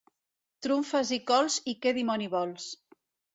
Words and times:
Trumfes 0.65 1.11
i 1.17 1.19
cols 1.31 1.59
i 1.75 1.75
què 1.85 1.93
dimoni 1.99 2.31
vols! 2.33 2.67